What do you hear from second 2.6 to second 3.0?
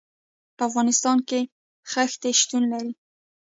لري.